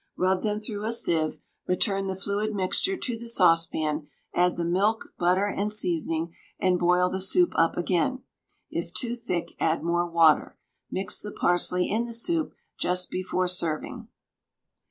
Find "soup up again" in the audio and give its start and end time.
7.19-8.23